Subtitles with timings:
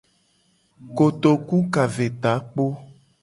[0.95, 2.65] Kotoku ka ve takpo.